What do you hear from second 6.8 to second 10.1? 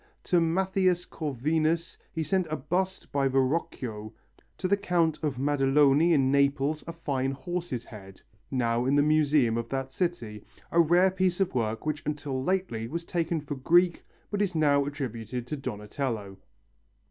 a fine horse's head now in the museum of that